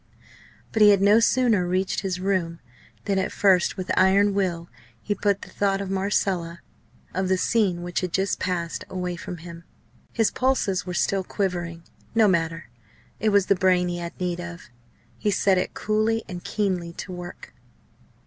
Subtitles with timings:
[0.71, 2.59] But he had no sooner reached his room
[3.05, 4.67] than, at first with iron will,
[4.99, 6.61] he put the thought of Marcella,
[7.13, 9.63] of the scene which had just passed, away from him.
[10.11, 11.83] His pulses were still quivering.
[12.15, 12.71] No matter!
[13.19, 14.71] It was the brain he had need of.
[15.19, 17.53] He set it coolly and keenly to work.